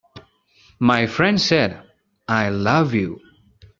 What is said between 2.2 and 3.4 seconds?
"I love you."